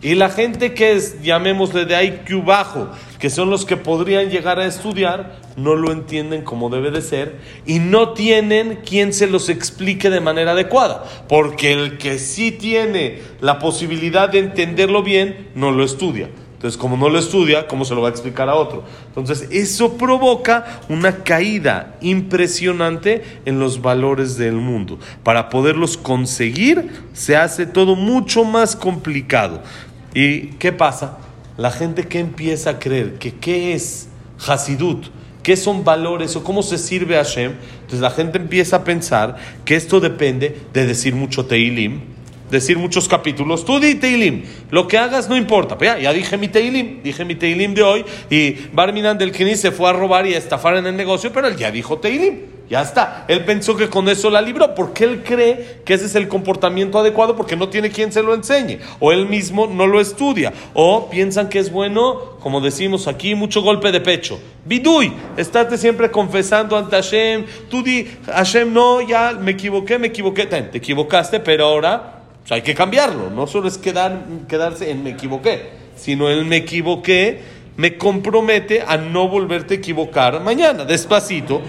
Y 0.02 0.16
la 0.16 0.30
gente 0.30 0.74
que 0.74 0.94
es, 0.94 1.22
llamémosle 1.22 1.86
de 1.86 2.04
IQ 2.04 2.46
bajo, 2.46 2.90
que 3.26 3.32
son 3.32 3.50
los 3.50 3.66
que 3.66 3.76
podrían 3.76 4.30
llegar 4.30 4.60
a 4.60 4.68
estudiar, 4.68 5.40
no 5.58 5.74
lo 5.74 5.92
entienden 5.92 6.44
como 6.44 6.70
debe 6.70 6.92
de 6.92 7.02
ser 7.02 7.40
y 7.66 7.80
no 7.80 8.10
tienen 8.10 8.82
quien 8.86 9.14
se 9.14 9.26
los 9.26 9.50
explique 9.50 10.12
de 10.12 10.20
manera 10.20 10.52
adecuada. 10.52 11.04
Porque 11.28 11.74
el 11.74 11.98
que 11.98 12.20
sí 12.20 12.52
tiene 12.52 13.24
la 13.42 13.58
posibilidad 13.58 14.30
de 14.30 14.38
entenderlo 14.38 15.02
bien, 15.02 15.50
no 15.56 15.72
lo 15.72 15.84
estudia. 15.84 16.30
Entonces, 16.54 16.78
como 16.78 16.98
no 16.98 17.10
lo 17.10 17.18
estudia, 17.18 17.66
¿cómo 17.68 17.84
se 17.84 17.96
lo 17.96 18.02
va 18.02 18.10
a 18.10 18.12
explicar 18.12 18.48
a 18.48 18.54
otro? 18.54 18.84
Entonces, 19.08 19.48
eso 19.50 19.98
provoca 19.98 20.82
una 20.88 21.24
caída 21.24 21.96
impresionante 22.02 23.24
en 23.46 23.60
los 23.60 23.82
valores 23.82 24.38
del 24.38 24.58
mundo. 24.58 25.00
Para 25.24 25.50
poderlos 25.50 25.98
conseguir, 25.98 26.92
se 27.14 27.36
hace 27.36 27.66
todo 27.66 27.96
mucho 27.96 28.44
más 28.44 28.76
complicado. 28.76 29.64
¿Y 30.14 30.50
qué 30.60 30.72
pasa? 30.72 31.25
La 31.58 31.72
gente 31.72 32.08
que 32.08 32.20
empieza 32.20 32.72
a 32.72 32.80
creer 32.80 33.14
que 33.14 33.34
qué 33.34 33.74
es 33.74 34.10
Hasidut, 34.46 35.08
qué 35.42 35.56
son 35.56 35.84
valores 35.84 36.36
o 36.36 36.44
cómo 36.44 36.64
se 36.64 36.78
sirve 36.78 37.16
a 37.16 37.24
Hashem, 37.24 37.54
entonces 37.76 38.02
la 38.02 38.10
gente 38.10 38.38
empieza 38.38 38.78
a 38.78 38.84
pensar 38.84 39.38
que 39.64 39.76
esto 39.76 40.00
depende 40.00 40.58
de 40.74 40.86
decir 40.86 41.16
mucho 41.16 41.46
Teilim, 41.46 42.02
decir 42.52 42.78
muchos 42.78 43.08
capítulos. 43.08 43.64
Tú 43.64 43.80
di 43.80 43.96
Teilim. 43.96 44.44
Lo 44.72 44.88
que 44.88 44.98
hagas 44.98 45.30
no 45.30 45.38
importa. 45.38 45.78
Pero 45.78 45.96
ya, 45.96 46.02
ya 46.02 46.14
dije 46.14 46.38
mi 46.38 46.48
Teilim. 46.48 47.02
Dije 47.04 47.24
mi 47.26 47.36
Teilim 47.36 47.74
de 47.74 47.84
hoy. 47.84 48.06
Y 48.30 48.52
Barminan 48.74 49.18
del 49.18 49.32
Kini 49.32 49.56
se 49.56 49.72
fue 49.72 49.90
a 49.90 49.94
robar 49.94 50.28
y 50.28 50.34
a 50.34 50.38
estafar 50.38 50.78
en 50.78 50.86
el 50.86 50.96
negocio, 50.96 51.32
pero 51.32 51.48
él 51.48 51.56
ya 51.56 51.72
dijo 51.72 52.00
Teilim. 52.00 52.55
Ya 52.70 52.82
está. 52.82 53.26
Él 53.28 53.46
pensó 53.46 53.76
que 53.78 53.90
con 53.90 54.10
eso 54.10 54.30
la 54.30 54.42
libró 54.42 54.74
porque 54.74 55.04
él 55.04 55.24
cree 55.24 55.82
que 55.86 55.94
ese 55.94 56.06
es 56.06 56.16
el 56.16 56.28
comportamiento 56.28 56.98
adecuado 56.98 57.36
porque 57.36 57.56
no 57.56 57.70
tiene 57.70 57.92
quien 57.92 58.12
se 58.12 58.24
lo 58.24 58.34
enseñe. 58.34 58.80
O 59.00 59.12
él 59.12 59.28
mismo 59.28 59.68
no 59.68 59.86
lo 59.86 60.02
estudia. 60.02 60.52
O 60.74 61.10
piensan 61.10 61.48
que 61.50 61.60
es 61.60 61.72
bueno, 61.72 62.38
como 62.40 62.62
decimos 62.62 63.08
aquí, 63.08 63.36
mucho 63.36 63.62
golpe 63.62 63.92
de 63.92 64.02
pecho. 64.02 64.40
Bidui, 64.66 65.14
estate 65.38 65.78
siempre 65.78 66.10
confesando 66.10 66.76
ante 66.76 66.96
Hashem. 66.96 67.46
Tú 67.70 67.84
di, 67.84 68.08
Hashem, 68.26 68.74
no, 68.74 69.02
ya 69.02 69.34
me 69.34 69.52
equivoqué, 69.52 70.00
me 70.00 70.08
equivoqué. 70.08 70.48
Te 70.48 70.78
equivocaste, 70.78 71.40
pero 71.40 71.66
ahora 71.66 72.24
pues, 72.42 72.52
hay 72.52 72.62
que 72.64 72.74
cambiarlo. 72.74 73.30
No 73.30 73.46
solo 73.46 73.68
es 73.68 73.78
quedar, 73.78 74.24
quedarse 74.48 74.90
en 74.90 75.04
me 75.04 75.12
equivoqué, 75.12 75.70
sino 75.96 76.30
el 76.30 76.46
me 76.46 76.58
equivoqué 76.58 77.56
me 77.78 77.98
compromete 77.98 78.84
a 78.86 78.98
no 78.98 79.28
volverte 79.28 79.76
a 79.76 79.78
equivocar 79.78 80.42
mañana, 80.42 80.86
despacito 80.86 81.62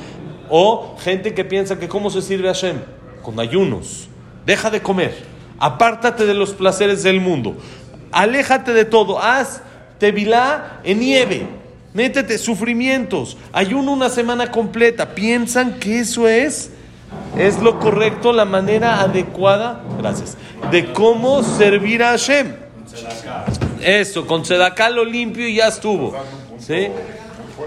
o 0.51 0.97
gente 0.99 1.35
que 1.35 1.45
piensa 1.45 1.79
que 1.79 1.89
cómo 1.89 2.11
se 2.11 2.23
sirve 2.23 2.49
a 2.49 2.55
Hashem, 2.55 2.79
con 3.23 3.39
ayunos. 3.41 4.09
Deja 4.45 4.71
de 4.71 4.81
comer, 4.81 5.25
apártate 5.59 6.27
de 6.27 6.35
los 6.35 6.53
placeres 6.53 7.03
del 7.03 7.21
mundo, 7.21 7.57
aléjate 8.13 8.73
de 8.73 8.85
todo, 8.85 9.21
haz 9.21 9.63
tevilá 9.99 10.81
en 10.85 11.01
nieve, 11.01 11.47
métete 11.95 12.39
sufrimientos, 12.39 13.37
ayuno 13.53 13.93
una 13.93 14.09
semana 14.09 14.51
completa. 14.51 15.15
Piensan 15.15 15.79
que 15.79 16.01
eso 16.01 16.29
es 16.29 16.71
es 17.37 17.59
lo 17.61 17.79
correcto, 17.79 18.33
la 18.33 18.45
manera 18.45 19.01
adecuada, 19.01 19.83
gracias, 19.99 20.37
de 20.71 20.93
cómo 20.93 21.43
servir 21.43 22.03
a 22.03 22.11
Hashem. 22.11 22.55
Eso, 23.83 24.27
con 24.27 24.45
sedaká 24.45 24.89
lo 24.89 25.05
limpio 25.05 25.47
y 25.47 25.57
ya 25.57 25.69
estuvo. 25.69 26.15
¿Sí? 26.59 26.89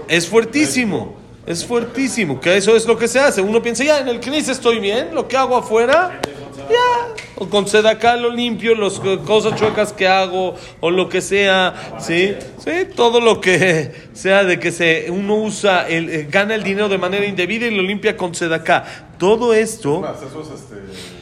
Es 0.08 0.26
fuertísimo. 0.26 1.14
Es 1.46 1.64
fuertísimo, 1.64 2.40
que 2.40 2.56
eso 2.56 2.76
es 2.76 2.86
lo 2.86 2.98
que 2.98 3.08
se 3.08 3.18
hace. 3.18 3.40
Uno 3.40 3.62
piensa, 3.62 3.82
ya, 3.82 3.98
en 3.98 4.08
el 4.08 4.20
CNIS 4.20 4.48
estoy 4.48 4.78
bien, 4.78 5.14
lo 5.14 5.26
que 5.26 5.36
hago 5.36 5.56
afuera, 5.56 6.20
ya. 6.68 7.14
O 7.36 7.48
con 7.48 7.64
acá 7.86 8.16
lo 8.16 8.30
limpio, 8.30 8.74
las 8.74 9.00
cosas 9.26 9.58
chuecas 9.58 9.92
que 9.92 10.06
hago, 10.06 10.54
o 10.80 10.90
lo 10.90 11.08
que 11.08 11.22
sea, 11.22 11.96
¿sí? 11.98 12.34
¿sí? 12.62 12.86
Todo 12.94 13.20
lo 13.20 13.40
que 13.40 13.92
sea 14.12 14.44
de 14.44 14.60
que 14.60 14.70
se, 14.70 15.10
uno 15.10 15.36
usa, 15.36 15.88
el, 15.88 16.10
eh, 16.10 16.28
gana 16.30 16.54
el 16.54 16.62
dinero 16.62 16.88
de 16.88 16.98
manera 16.98 17.24
indebida 17.24 17.66
y 17.66 17.74
lo 17.74 17.82
limpia 17.82 18.16
con 18.16 18.32
acá. 18.52 18.84
Todo 19.18 19.54
esto... 19.54 20.02
Este 20.06 21.19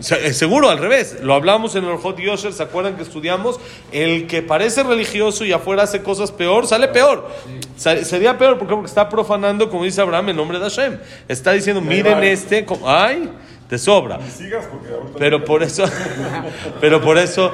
seguro, 0.00 0.68
al 0.68 0.78
revés. 0.78 1.18
Lo 1.22 1.34
hablamos 1.34 1.74
en 1.74 1.84
el 1.84 1.96
Hot 1.96 2.18
Yosher, 2.18 2.52
¿se 2.52 2.62
acuerdan 2.62 2.96
que 2.96 3.02
estudiamos? 3.02 3.58
El 3.92 4.26
que 4.26 4.42
parece 4.42 4.82
religioso 4.82 5.44
y 5.44 5.52
afuera 5.52 5.84
hace 5.84 6.02
cosas 6.02 6.32
peor, 6.32 6.66
sale 6.66 6.88
peor. 6.88 7.28
Sería 7.76 8.38
peor 8.38 8.58
porque 8.58 8.74
está 8.86 9.08
profanando, 9.08 9.70
como 9.70 9.84
dice 9.84 10.00
Abraham, 10.00 10.30
el 10.30 10.36
nombre 10.36 10.58
de 10.58 10.64
Hashem. 10.64 10.98
Está 11.28 11.52
diciendo, 11.52 11.80
miren 11.80 12.22
este, 12.24 12.66
ay, 12.84 13.30
te 13.68 13.78
sobra. 13.78 14.18
Pero 15.18 15.44
por 15.44 15.62
eso, 15.62 15.84
pero 16.80 17.00
por 17.00 17.18
eso, 17.18 17.52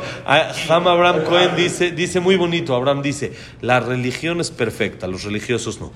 Ham 0.68 0.86
Abraham 0.86 1.24
Cohen 1.24 1.56
dice, 1.56 1.90
dice 1.90 2.20
muy 2.20 2.36
bonito, 2.36 2.74
Abraham 2.74 3.02
dice, 3.02 3.32
la 3.60 3.80
religión 3.80 4.40
es 4.40 4.50
perfecta, 4.50 5.06
los 5.06 5.24
religiosos 5.24 5.80
no. 5.80 5.92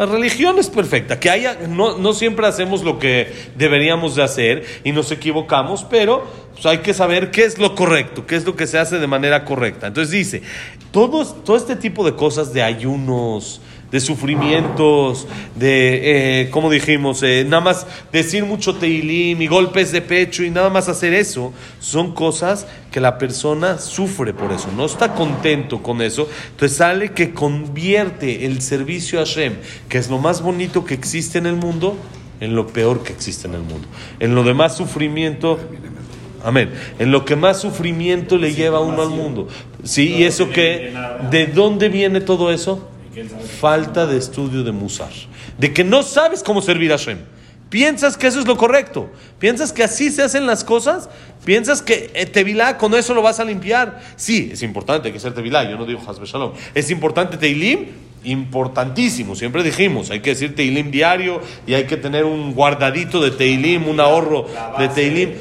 La 0.00 0.06
religión 0.06 0.58
es 0.58 0.70
perfecta, 0.70 1.20
que 1.20 1.28
haya, 1.28 1.58
no, 1.68 1.98
no 1.98 2.14
siempre 2.14 2.46
hacemos 2.46 2.82
lo 2.82 2.98
que 2.98 3.30
deberíamos 3.56 4.14
de 4.16 4.22
hacer 4.22 4.64
y 4.82 4.92
nos 4.92 5.12
equivocamos, 5.12 5.84
pero 5.84 6.26
pues, 6.54 6.64
hay 6.64 6.78
que 6.78 6.94
saber 6.94 7.30
qué 7.30 7.44
es 7.44 7.58
lo 7.58 7.74
correcto, 7.74 8.26
qué 8.26 8.36
es 8.36 8.46
lo 8.46 8.56
que 8.56 8.66
se 8.66 8.78
hace 8.78 8.98
de 8.98 9.06
manera 9.06 9.44
correcta. 9.44 9.88
Entonces 9.88 10.10
dice, 10.10 10.40
todos, 10.90 11.44
todo 11.44 11.58
este 11.58 11.76
tipo 11.76 12.02
de 12.02 12.14
cosas 12.14 12.54
de 12.54 12.62
ayunos, 12.62 13.60
de 13.90 14.00
sufrimientos, 14.00 15.26
de, 15.56 16.42
eh, 16.42 16.50
como 16.50 16.70
dijimos, 16.70 17.22
eh, 17.22 17.44
nada 17.44 17.62
más 17.62 17.86
decir 18.12 18.44
mucho 18.44 18.76
teilim 18.76 19.42
y 19.42 19.46
golpes 19.46 19.92
de 19.92 20.00
pecho 20.00 20.44
y 20.44 20.50
nada 20.50 20.70
más 20.70 20.88
hacer 20.88 21.12
eso, 21.12 21.52
son 21.80 22.14
cosas 22.14 22.66
que 22.92 23.00
la 23.00 23.18
persona 23.18 23.78
sufre 23.78 24.32
por 24.32 24.52
eso, 24.52 24.68
no 24.76 24.86
está 24.86 25.14
contento 25.14 25.82
con 25.82 26.02
eso, 26.02 26.28
entonces 26.50 26.78
sale 26.78 27.12
que 27.12 27.32
convierte 27.32 28.46
el 28.46 28.62
servicio 28.62 29.20
a 29.20 29.24
Hashem, 29.24 29.54
que 29.88 29.98
es 29.98 30.08
lo 30.08 30.18
más 30.18 30.42
bonito 30.42 30.84
que 30.84 30.94
existe 30.94 31.38
en 31.38 31.46
el 31.46 31.56
mundo, 31.56 31.96
en 32.40 32.54
lo 32.54 32.66
peor 32.66 33.02
que 33.02 33.12
existe 33.12 33.48
en 33.48 33.54
el 33.54 33.60
mundo. 33.60 33.86
En 34.18 34.34
lo 34.34 34.42
demás 34.42 34.76
sufrimiento, 34.76 35.58
amén, 36.44 36.70
en 36.98 37.10
lo 37.10 37.24
que 37.24 37.36
más 37.36 37.60
sufrimiento 37.60 38.38
le 38.38 38.54
lleva 38.54 38.78
a 38.78 38.80
uno 38.80 39.02
al 39.02 39.10
mundo. 39.10 39.48
Sí, 39.84 40.14
y 40.14 40.24
eso 40.24 40.50
que, 40.50 40.92
¿de 41.30 41.46
dónde 41.46 41.88
viene 41.88 42.20
todo 42.20 42.50
eso? 42.50 42.89
Falta 43.60 44.06
de 44.06 44.16
estudio 44.16 44.64
de 44.64 44.72
Musar. 44.72 45.10
De 45.58 45.74
que 45.74 45.84
no 45.84 46.02
sabes 46.02 46.42
cómo 46.42 46.62
servir 46.62 46.92
a 46.92 46.96
Hashem. 46.96 47.18
Piensas 47.68 48.16
que 48.16 48.26
eso 48.26 48.40
es 48.40 48.46
lo 48.46 48.56
correcto. 48.56 49.10
Piensas 49.38 49.72
que 49.72 49.84
así 49.84 50.10
se 50.10 50.22
hacen 50.22 50.46
las 50.46 50.64
cosas. 50.64 51.10
Piensas 51.44 51.82
que 51.82 52.10
eh, 52.14 52.24
Tevilá 52.24 52.78
con 52.78 52.94
eso 52.94 53.12
lo 53.12 53.20
vas 53.20 53.38
a 53.38 53.44
limpiar. 53.44 54.00
Sí, 54.16 54.50
es 54.52 54.62
importante, 54.62 55.08
hay 55.08 55.12
que 55.12 55.20
ser 55.20 55.34
Tevilá. 55.34 55.70
Yo 55.70 55.76
no 55.76 55.84
digo 55.84 56.00
Hasbe 56.06 56.24
Shalom. 56.26 56.52
Es 56.74 56.90
importante 56.90 57.36
Teilim, 57.36 57.86
importantísimo. 58.24 59.36
Siempre 59.36 59.62
dijimos, 59.62 60.10
hay 60.10 60.20
que 60.20 60.30
decir 60.30 60.56
Teilim 60.56 60.90
diario 60.90 61.40
y 61.66 61.74
hay 61.74 61.84
que 61.84 61.96
tener 61.96 62.24
un 62.24 62.54
guardadito 62.54 63.20
de 63.20 63.30
Teilim, 63.30 63.86
un 63.86 64.00
ahorro 64.00 64.46
de 64.78 64.88
Teilim. 64.88 65.34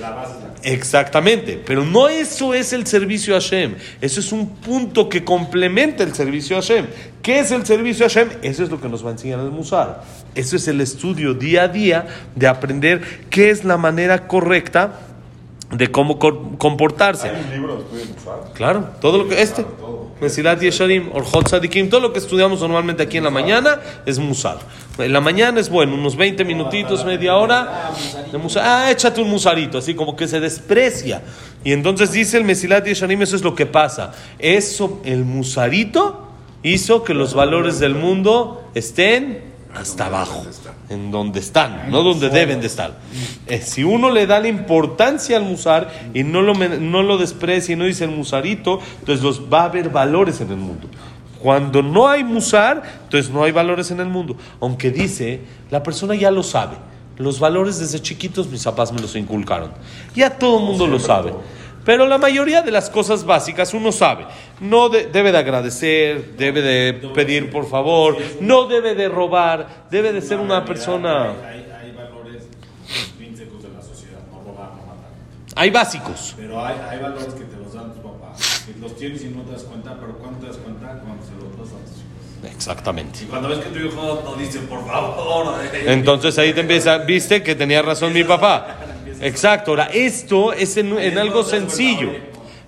Exactamente, 0.63 1.62
pero 1.66 1.86
no 1.86 2.10
eso 2.10 2.54
es 2.54 2.74
el 2.74 2.86
servicio 2.86 3.36
a 3.36 3.39
Hashem, 3.39 3.75
eso 4.01 4.20
es 4.20 4.32
un 4.32 4.50
punto 4.50 5.08
que 5.08 5.24
complementa 5.24 6.04
el 6.04 6.13
servicio 6.13 6.58
a 6.58 6.62
Hashem. 6.62 6.88
¿Qué 7.22 7.39
es 7.39 7.51
el 7.51 7.66
servicio 7.66 8.06
a 8.06 8.10
Hashem? 8.10 8.30
Eso 8.42 8.63
es 8.63 8.70
lo 8.70 8.80
que 8.82 8.89
nos 8.89 9.04
va 9.04 9.10
a 9.10 9.12
enseñar 9.13 9.39
el 9.39 9.51
Musar. 9.51 10.04
Eso 10.36 10.56
es 10.56 10.68
el 10.68 10.82
estudio 10.82 11.34
día 11.34 11.63
a 11.63 11.68
día 11.68 12.08
de 12.36 12.48
aprender 12.48 13.01
qué 13.30 13.50
es 13.50 13.63
la 13.63 13.78
manera 13.78 14.28
correcta 14.28 15.00
de 15.72 15.92
cómo 15.92 16.18
comportarse. 16.20 17.30
¿Hay 17.30 17.44
un 17.44 17.51
libro 17.51 17.75
de 17.75 17.84
estudio 17.84 18.06
de 18.06 18.13
Musar? 18.13 18.54
Claro, 18.54 18.89
todo 19.00 19.20
lo 19.20 19.28
que 19.28 19.42
este. 19.42 19.66
Mesilat 20.22 20.60
Yesharim, 20.62 21.10
Orhot 21.14 21.48
Sadikim, 21.48 21.90
todo 21.90 22.02
lo 22.02 22.14
que 22.14 22.20
estudiamos 22.20 22.60
normalmente 22.60 23.04
aquí 23.04 23.18
en 23.18 23.24
la 23.24 23.30
mañana 23.30 23.80
es 24.06 24.20
Musar. 24.20 24.60
En 24.98 25.14
la 25.14 25.22
mañana 25.22 25.60
es 25.60 25.70
bueno, 25.70 25.94
unos 25.94 26.18
20 26.18 26.44
minutitos, 26.44 27.06
media 27.06 27.38
hora 27.38 27.92
de 28.30 28.38
Musar. 28.38 28.64
Ah, 28.66 28.92
échate 28.92 29.22
un 29.22 29.30
Musarito, 29.30 29.78
así 29.78 29.94
como 29.96 30.16
que 30.16 30.28
se 30.28 30.40
desprecia. 30.40 31.22
Y 31.64 31.72
entonces 31.72 32.12
dice 32.12 32.38
el 32.38 32.44
Mesilat 32.44 32.86
Yesharim, 32.86 33.22
eso 33.22 33.36
es 33.36 33.44
lo 33.44 33.56
que 33.56 33.66
pasa. 33.66 34.12
Eso, 34.40 35.02
el 35.06 35.24
Musarito 35.24 36.28
hizo 36.64 37.04
que 37.04 37.14
los 37.14 37.34
valores 37.34 37.80
del 37.80 37.96
mundo 37.96 38.70
estén 38.76 39.49
hasta 39.76 40.08
abajo, 40.08 40.46
en 40.90 41.12
donde 41.12 41.40
están, 41.40 41.92
no 41.92 42.02
donde 42.02 42.30
deben 42.30 42.60
de 42.60 42.68
estar. 42.68 42.98
Eh, 43.46 43.62
si 43.62 43.84
uno 43.84 44.10
le 44.10 44.26
da 44.26 44.40
la 44.40 44.48
importancia 44.48 45.38
al 45.38 45.44
musar 45.44 45.92
y 46.14 46.24
no 46.24 46.42
lo, 46.42 46.54
no 46.54 47.04
lo 47.04 47.18
desprecia 47.18 47.74
y 47.74 47.76
no 47.76 47.86
dice 47.86 48.06
el 48.06 48.12
musarito, 48.12 48.80
entonces 49.00 49.24
los, 49.24 49.42
va 49.52 49.62
a 49.62 49.66
haber 49.66 49.90
valores 49.90 50.42
en 50.42 50.50
el 50.50 50.58
mundo. 50.58 50.88
Cuando 51.40 51.82
no 51.82 52.08
hay 52.08 52.24
musar, 52.24 52.84
entonces 53.04 53.32
no 53.32 53.44
hay 53.44 53.52
valores 53.52 53.92
en 53.92 54.00
el 54.00 54.08
mundo. 54.08 54.36
Aunque 54.60 54.92
dice, 54.92 55.42
la 55.70 55.84
persona 55.84 56.16
ya 56.16 56.32
lo 56.32 56.44
sabe. 56.44 56.76
Los 57.18 57.40
valores 57.40 57.80
desde 57.80 58.02
chiquitos 58.02 58.48
mis 58.48 58.64
papás 58.64 58.92
me 58.92 59.00
los 59.00 59.16
inculcaron. 59.16 59.72
Ya 60.16 60.38
todo 60.38 60.60
el 60.60 60.66
mundo 60.66 60.88
lo 60.88 61.00
sabe. 61.00 61.34
Pero 61.89 62.05
la 62.05 62.19
mayoría 62.19 62.62
de 62.62 62.69
las 62.69 62.88
cosas 62.88 63.25
básicas 63.25 63.74
uno 63.74 63.91
sabe. 63.91 64.27
No 64.60 64.89
debe 64.89 65.31
de 65.31 65.38
agradecer, 65.39 66.36
debe 66.38 66.62
de 66.62 66.93
pedir 67.15 67.50
por 67.50 67.67
favor, 67.67 68.15
no 68.41 68.67
debe 68.67 68.93
de 68.93 69.10
robar, 69.10 69.88
debe 69.89 70.13
de 70.13 70.22
ser 70.22 70.38
una 70.38 70.63
persona... 70.63 71.34
Hay, 75.55 75.69
de 75.72 75.72
básicos. 75.72 76.36
Pero 76.38 76.63
hay, 76.63 76.75
hay 76.91 77.00
valores 77.00 77.34
que 77.34 77.46
te 77.46 77.58
los 77.58 77.74
dan 77.74 77.91
tus 77.91 78.03
papás. 78.03 78.65
Que 78.67 78.79
los 78.79 78.96
tienes 78.96 79.24
y 79.24 79.29
no 79.29 79.41
te 79.41 79.53
das 79.53 79.63
cuenta, 79.63 79.98
pero 80.00 80.13
¿cuándo 80.19 80.41
te 80.41 80.46
das 80.46 80.58
cuenta? 80.58 81.01
Cuando 81.03 81.25
se 81.25 81.31
los 81.31 81.58
das 81.58 81.75
a 81.75 81.86
tus 81.86 81.98
hijos. 81.98 82.53
Exactamente. 82.55 83.24
Y 83.24 83.25
cuando 83.25 83.50
ves 83.50 83.60
que 83.60 83.69
tu 83.69 83.79
hijo 83.79 84.22
no 84.24 84.36
dice 84.36 84.60
por 84.60 84.86
favor. 84.86 85.55
Entonces 85.74 86.38
ahí 86.38 86.53
te 86.53 86.62
empieza, 86.62 87.00
viste 87.00 87.43
que 87.43 87.55
tenía 87.55 87.81
razón 87.81 88.13
mi 88.13 88.24
papá. 88.24 88.78
Exacto, 89.22 89.72
ahora 89.72 89.90
esto 89.94 90.54
es 90.54 90.78
en, 90.78 91.18
algo 91.18 91.44
sencillo. 91.44 92.12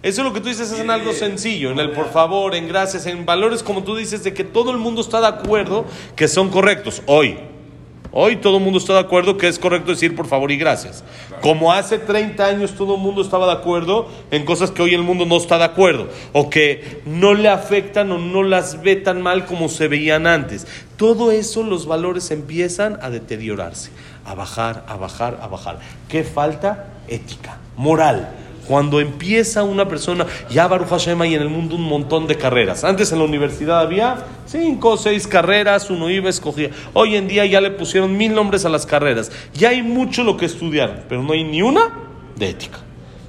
Eso 0.04 0.22
es 0.22 0.28
lo 0.28 0.34
que 0.34 0.42
tú 0.42 0.50
dices 0.50 0.72
es 0.72 0.80
en 0.80 0.90
algo 0.90 1.14
sencillo, 1.14 1.72
en 1.72 1.80
el 1.80 1.92
por 1.92 2.10
favor, 2.12 2.56
en 2.56 2.68
gracias, 2.68 3.06
en 3.06 3.26
valores 3.26 3.62
como 3.62 3.84
tú 3.84 3.96
dices 3.96 4.24
de 4.24 4.34
que 4.34 4.44
todo 4.44 4.72
el 4.72 4.78
mundo 4.78 5.02
está 5.02 5.22
de 5.22 5.28
acuerdo 5.28 5.86
que 6.16 6.28
son 6.28 6.50
correctos. 6.50 7.04
Hoy, 7.06 7.38
hoy 8.12 8.38
todo 8.38 8.58
el 8.58 8.64
mundo 8.64 8.80
está 8.80 8.94
de 8.94 9.00
acuerdo 9.00 9.38
que 9.38 9.48
es 9.48 9.60
correcto 9.60 9.92
decir 9.92 10.16
por 10.16 10.26
favor 10.26 10.52
y 10.52 10.58
gracias. 10.58 11.04
Como 11.42 11.72
hace 11.72 12.00
30 12.00 12.44
años 12.44 12.72
todo 12.72 12.96
el 12.96 13.02
mundo 13.02 13.22
estaba 13.22 13.46
de 13.46 13.54
acuerdo 13.54 14.10
en 14.32 14.44
cosas 14.44 14.72
que 14.72 14.82
hoy 14.82 14.96
el 14.96 15.04
mundo 15.04 15.26
no 15.26 15.38
está 15.38 15.60
de 15.60 15.66
acuerdo 15.66 16.10
o 16.34 16.50
que 16.50 17.02
no 17.06 17.36
le 17.36 17.48
afectan 17.48 18.12
o 18.12 18.18
no 18.18 18.42
las 18.42 18.82
ve 18.82 18.96
tan 18.96 19.22
mal 19.22 19.46
como 19.46 19.70
se 19.70 19.88
veían 19.88 20.26
antes. 20.26 20.66
Todo 20.98 21.32
eso 21.32 21.64
los 21.64 21.86
valores 21.86 22.32
empiezan 22.32 22.98
a 23.04 23.12
deteriorarse 23.12 23.92
a 24.26 24.36
bajar, 24.36 24.84
a 24.88 24.96
bajar, 24.96 25.40
a 25.42 25.48
bajar. 25.48 25.80
¿Qué 26.08 26.24
falta? 26.24 26.88
Ética, 27.08 27.58
moral. 27.76 28.30
Cuando 28.68 29.00
empieza 29.02 29.64
una 29.64 29.88
persona, 29.88 30.26
ya 30.50 30.68
Baruch 30.68 30.90
Hashem 30.90 31.20
hay 31.22 31.36
en 31.36 31.42
el 31.42 31.50
mundo 31.50 31.76
un 31.76 31.84
montón 31.84 32.28
de 32.28 32.38
carreras. 32.38 32.84
Antes 32.84 33.12
en 33.12 33.20
la 33.20 33.26
universidad 33.26 33.80
había 33.80 34.18
cinco 34.46 34.92
o 34.92 34.98
seis 34.98 35.28
carreras, 35.28 35.90
uno 35.90 36.10
iba, 36.10 36.30
escogía. 36.30 36.70
Hoy 36.94 37.16
en 37.16 37.28
día 37.28 37.46
ya 37.46 37.60
le 37.60 37.72
pusieron 37.72 38.16
mil 38.16 38.34
nombres 38.34 38.64
a 38.64 38.70
las 38.70 38.86
carreras. 38.86 39.32
Ya 39.54 39.70
hay 39.70 39.82
mucho 39.82 40.24
lo 40.24 40.38
que 40.38 40.46
estudiar, 40.46 41.06
pero 41.10 41.24
no 41.24 41.34
hay 41.34 41.44
ni 41.44 41.62
una 41.62 41.90
de 42.36 42.50
ética. 42.50 42.78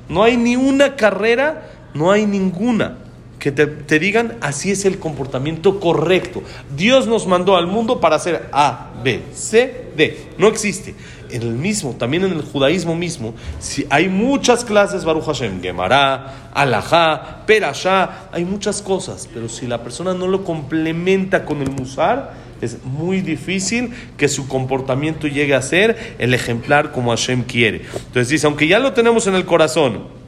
No 0.09 0.23
hay 0.23 0.37
ni 0.37 0.55
una 0.55 0.97
carrera, 0.97 1.71
no 1.95 2.13
hay 2.13 2.27
ninguna 2.27 2.99
que 3.43 3.51
te, 3.51 3.99
digan 3.99 4.39
así 4.41 4.71
es 4.71 4.85
el 4.85 5.01
comportamiento 5.01 5.81
correcto. 5.81 6.45
Dios 6.77 7.09
nos 7.09 7.27
mandó 7.27 7.57
al 7.57 7.67
mundo 7.67 8.01
para 8.01 8.15
hacer 8.15 8.49
A, 8.53 8.93
B, 9.03 9.21
C, 9.35 9.87
D. 9.97 10.29
No 10.39 10.47
existe. 10.47 10.95
En 11.29 11.43
el 11.43 11.55
mismo, 11.55 11.97
también 11.99 12.23
en 12.23 12.35
el 12.35 12.43
judaísmo 12.43 12.95
mismo, 12.95 13.35
si 13.59 13.85
hay 13.91 14.09
muchas 14.09 14.65
clases, 14.65 15.05
Baruch 15.05 15.25
Hashem, 15.25 15.61
Gemara, 15.61 16.51
Alajá, 16.55 17.45
Perashá, 17.45 18.29
hay 18.31 18.45
muchas 18.45 18.81
cosas, 18.81 19.29
pero 19.35 19.49
si 19.49 19.67
la 19.67 19.83
persona 19.83 20.15
no 20.15 20.29
lo 20.29 20.45
complementa 20.45 21.45
con 21.45 21.63
el 21.63 21.71
musar, 21.73 22.35
es 22.61 22.85
muy 22.85 23.23
difícil 23.23 23.93
que 24.17 24.29
su 24.29 24.47
comportamiento 24.47 25.27
llegue 25.27 25.57
a 25.57 25.63
ser 25.63 26.15
el 26.21 26.33
ejemplar 26.33 26.93
como 26.93 27.11
Hashem 27.11 27.43
quiere. 27.43 27.83
Entonces 27.93 28.29
dice, 28.29 28.47
aunque 28.47 28.69
ya 28.69 28.79
lo 28.79 28.93
tenemos 28.93 29.27
en 29.27 29.35
el 29.35 29.47
corazón, 29.47 30.22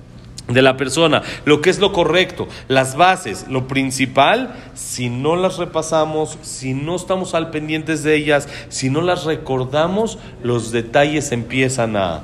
de 0.48 0.60
la 0.60 0.76
persona, 0.76 1.22
lo 1.44 1.60
que 1.60 1.70
es 1.70 1.78
lo 1.78 1.92
correcto, 1.92 2.48
las 2.68 2.96
bases, 2.96 3.46
lo 3.48 3.66
principal, 3.66 4.54
si 4.74 5.08
no 5.08 5.36
las 5.36 5.56
repasamos, 5.56 6.38
si 6.42 6.74
no 6.74 6.96
estamos 6.96 7.34
al 7.34 7.50
pendientes 7.50 8.02
de 8.02 8.14
ellas, 8.14 8.48
si 8.68 8.90
no 8.90 9.00
las 9.00 9.24
recordamos, 9.24 10.18
los 10.42 10.70
detalles 10.70 11.32
empiezan 11.32 11.96
a 11.96 12.22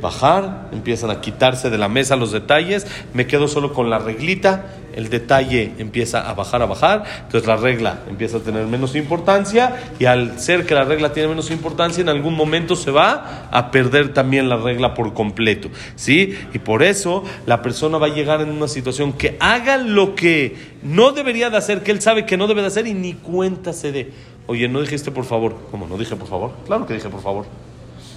bajar, 0.00 0.68
empiezan 0.72 1.10
a 1.10 1.20
quitarse 1.20 1.68
de 1.68 1.78
la 1.78 1.88
mesa 1.88 2.16
los 2.16 2.32
detalles, 2.32 2.86
me 3.12 3.26
quedo 3.26 3.48
solo 3.48 3.72
con 3.72 3.90
la 3.90 3.98
reglita, 3.98 4.66
el 4.94 5.10
detalle 5.10 5.72
empieza 5.78 6.28
a 6.28 6.34
bajar, 6.34 6.62
a 6.62 6.66
bajar, 6.66 7.04
entonces 7.24 7.46
la 7.46 7.56
regla 7.56 8.00
empieza 8.08 8.38
a 8.38 8.40
tener 8.40 8.66
menos 8.66 8.94
importancia 8.96 9.76
y 9.98 10.04
al 10.04 10.38
ser 10.38 10.66
que 10.66 10.74
la 10.74 10.84
regla 10.84 11.12
tiene 11.12 11.28
menos 11.28 11.50
importancia, 11.50 12.00
en 12.00 12.08
algún 12.08 12.34
momento 12.34 12.76
se 12.76 12.90
va 12.90 13.48
a 13.50 13.70
perder 13.70 14.12
también 14.12 14.48
la 14.48 14.56
regla 14.56 14.94
por 14.94 15.14
completo, 15.14 15.68
¿sí? 15.96 16.36
Y 16.52 16.58
por 16.58 16.82
eso 16.82 17.24
la 17.46 17.62
persona 17.62 17.98
va 17.98 18.06
a 18.06 18.14
llegar 18.14 18.40
en 18.40 18.50
una 18.50 18.68
situación 18.68 19.12
que 19.12 19.36
haga 19.40 19.76
lo 19.76 20.14
que 20.14 20.56
no 20.82 21.12
debería 21.12 21.50
de 21.50 21.56
hacer, 21.56 21.82
que 21.82 21.92
él 21.92 22.00
sabe 22.00 22.26
que 22.26 22.36
no 22.36 22.46
debe 22.46 22.62
de 22.62 22.68
hacer 22.68 22.86
y 22.86 22.94
ni 22.94 23.14
cuenta 23.14 23.72
se 23.72 23.92
dé. 23.92 24.10
Oye, 24.46 24.68
¿no 24.68 24.80
dijiste 24.80 25.10
por 25.10 25.24
favor? 25.24 25.56
¿Cómo? 25.70 25.86
¿No 25.86 25.96
dije 25.96 26.16
por 26.16 26.28
favor? 26.28 26.52
Claro 26.66 26.86
que 26.86 26.94
dije 26.94 27.08
por 27.08 27.22
favor. 27.22 27.46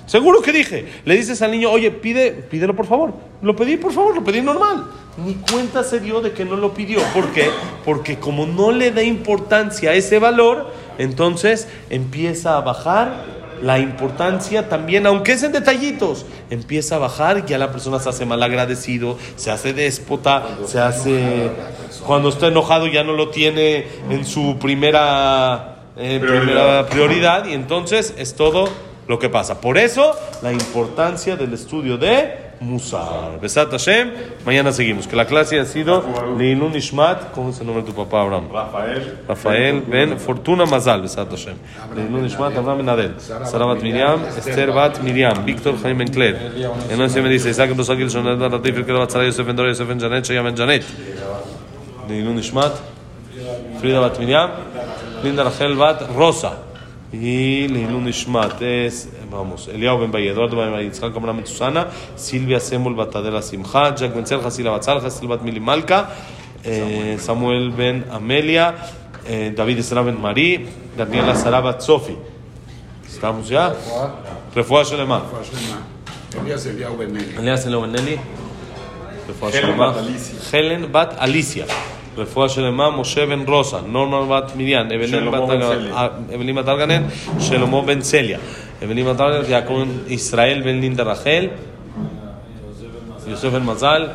Seguro 0.05 0.41
que 0.41 0.51
dije. 0.51 0.87
Le 1.05 1.15
dices 1.15 1.41
al 1.41 1.51
niño, 1.51 1.71
oye, 1.71 1.91
pide, 1.91 2.31
pídelo 2.31 2.75
por 2.75 2.85
favor. 2.85 3.13
Lo 3.41 3.55
pedí 3.55 3.77
por 3.77 3.93
favor, 3.93 4.15
lo 4.15 4.23
pedí 4.23 4.41
normal. 4.41 4.85
Ni 5.17 5.35
cuenta 5.35 5.83
se 5.83 5.99
dio 5.99 6.21
de 6.21 6.31
que 6.31 6.45
no 6.45 6.55
lo 6.55 6.73
pidió. 6.73 6.99
¿Por 7.13 7.31
qué? 7.31 7.49
Porque 7.85 8.19
como 8.19 8.45
no 8.45 8.71
le 8.71 8.91
da 8.91 9.03
importancia 9.03 9.91
a 9.91 9.93
ese 9.93 10.19
valor, 10.19 10.71
entonces 10.97 11.67
empieza 11.89 12.57
a 12.57 12.61
bajar 12.61 13.33
la 13.61 13.79
importancia 13.79 14.67
también, 14.67 15.07
aunque 15.07 15.31
es 15.31 15.43
en 15.43 15.53
detallitos, 15.53 16.25
empieza 16.49 16.95
a 16.95 16.99
bajar, 16.99 17.45
ya 17.45 17.57
la 17.57 17.71
persona 17.71 17.97
se 17.99 18.09
hace 18.09 18.25
mal 18.25 18.43
agradecido, 18.43 19.17
se 19.37 19.51
hace 19.51 19.71
déspota, 19.73 20.43
se 20.65 20.79
hace... 20.79 21.49
Cuando 22.05 22.27
está 22.27 22.47
enojado 22.47 22.87
ya 22.87 23.05
no 23.05 23.13
lo 23.13 23.29
tiene 23.29 23.87
en 24.09 24.25
su 24.25 24.57
primera, 24.59 25.77
eh, 25.95 26.19
primera 26.19 26.87
prioridad 26.87 27.45
y 27.45 27.53
entonces 27.53 28.13
es 28.17 28.35
todo 28.35 28.67
lo 29.07 29.19
que 29.19 29.29
pasa. 29.29 29.59
Por 29.59 29.77
eso, 29.77 30.15
la 30.41 30.51
importancia 30.51 31.35
del 31.35 31.53
estudio 31.53 31.97
de 31.97 32.53
Musar. 32.63 33.39
Besat 33.41 33.71
Hashem. 33.71 34.11
Mañana 34.45 34.71
seguimos. 34.71 35.07
Que 35.07 35.15
la 35.15 35.25
clase 35.25 35.59
ha 35.59 35.65
sido 35.65 36.03
Leilun 36.37 36.75
Ishmat. 36.75 37.31
¿Cómo 37.31 37.49
es 37.49 37.59
el 37.59 37.65
nombre 37.65 37.83
de 37.83 37.91
tu 37.91 37.95
papá, 37.95 38.21
Abraham? 38.21 38.47
Rafael. 38.51 39.19
Rafael 39.27 39.81
Ben 39.81 40.17
Fortuna 40.19 40.65
Mazal. 40.65 41.01
Besat 41.01 41.29
Hashem. 41.29 41.57
Leilun 41.95 42.25
Ishmat, 42.25 42.55
Abraham 42.55 42.77
Ben 42.77 42.89
Adel. 42.89 43.15
Sara 43.19 43.65
Bat 43.65 43.81
Miriam. 43.81 44.23
Esther 44.25 44.71
Bat 44.71 45.01
Miriam. 45.01 45.45
Víctor 45.45 45.77
Jaime 45.81 46.05
Ben 46.05 46.07
Claire. 46.07 46.39
En 46.89 47.09
se 47.09 47.21
me 47.21 47.29
dice 47.29 47.49
Isaac 47.49 47.75
Ben 47.75 47.83
Sagil 47.83 48.09
Shonet 48.09 48.39
Latif. 48.39 48.77
El 48.77 48.85
que 48.85 48.93
Bat 48.93 49.11
Sara 49.11 49.25
Yosef 49.25 49.45
Ben 49.45 49.55
Dora 49.55 49.69
Yosef 49.69 49.87
Ben 49.87 49.99
Janet. 49.99 50.25
Shaya 50.25 50.41
Ben 50.41 50.55
Janet. 50.55 50.85
Leilun 52.07 52.39
Ishmat. 52.39 52.73
Frida 53.81 53.99
Bat 53.99 54.19
Miriam. 54.19 54.51
Linda 55.21 55.43
Rachel 55.43 55.75
Bat 55.75 56.09
Rosa. 56.15 56.72
Y 57.13 57.67
Ishmat 58.09 58.59
es, 58.63 59.07
vamos, 59.29 59.67
Eliao 59.67 59.99
Ben 59.99 60.11
Baye, 60.11 60.31
Eduardo 60.31 60.57
Ben 60.57 60.71
Baye, 60.71 60.85
Yitzhak 60.85 61.13
Ben 61.13 61.45
Susana, 61.45 61.87
Silvia 62.15 62.59
Semul 62.59 62.95
Batadela 62.95 63.39
Simcha, 63.43 63.93
Jack 63.93 64.15
Ben 64.15 64.25
Selja, 64.25 64.49
Sila 64.49 64.71
Batzalja, 64.71 65.11
Silvat 65.11 65.43
Mili 65.43 65.59
Malka, 65.59 66.09
eh, 66.63 67.17
Samuel 67.19 67.69
Ben 67.69 68.05
Amelia, 68.11 68.73
eh, 69.27 69.53
David 69.55 69.77
Esra 69.77 70.01
Ben 70.01 70.19
Marí, 70.19 70.65
Daniela 70.97 71.35
Sarabat 71.35 71.81
Sofi. 71.81 72.17
¿Estamos 73.07 73.47
ya? 73.47 73.75
Refuah 74.55 74.83
Shelema. 74.83 75.21
Elías 76.41 76.65
Eliau 76.65 76.97
Benelli. 76.97 77.35
Elias 77.37 77.65
Eliao 77.67 77.81
Ben 77.81 77.95
Eli. 77.95 78.19
Helen 79.27 79.51
Shelema. 79.51 79.91
Bat. 79.91 80.51
Helen 80.51 80.91
Bat 80.91 81.15
Alicia. 81.19 81.67
רפואה 82.16 82.48
שלמה, 82.48 82.90
משה 82.90 83.26
בן 83.26 83.42
רוסה, 83.46 83.78
נורמן 83.86 84.28
בת 84.28 84.56
מדיין, 84.56 84.86
אבלין 84.86 85.08
שלמה 85.08 85.40
בת 85.40 85.48
בן 85.48 85.60
צליה. 85.60 85.94
אה, 85.94 86.08
אבלין 86.34 86.54
בת 86.54 86.68
ארגנן, 86.68 87.02
שלמה 87.40 87.82
בן 87.82 88.00
צליה, 88.00 88.38
אבלין 88.84 89.06
בת 89.06 89.20
ארגנן, 89.20 89.50
יעקב 89.50 89.72
בן 89.72 90.12
ישראל 90.12 90.62
בן 90.62 90.80
לינדה 90.80 91.02
רחל, 91.02 91.46
יוסף 93.28 93.48
בן 93.48 93.62
מזל, 93.62 94.08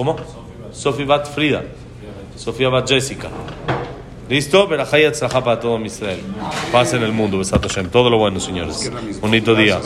¿cómo? 0.00 0.16
Sofía 0.72 1.06
Bat 1.06 1.28
Frida, 1.34 1.62
Sofía 2.36 2.68
Bat 2.68 2.88
Jessica. 2.88 3.28
¿Listo? 4.30 4.68
Verajá 4.68 5.00
y 5.00 5.04
Atzlajá 5.04 5.42
para 5.42 5.58
todo 5.58 5.84
Israel. 5.84 6.20
Paz 6.70 6.94
en 6.94 7.02
el 7.02 7.12
mundo, 7.12 7.38
Besat 7.38 7.60
Hashem. 7.62 7.90
Todo 7.90 8.08
lo 8.08 8.18
bueno, 8.18 8.38
señores. 8.38 8.90
Bonito 9.20 9.56
día. 9.56 9.80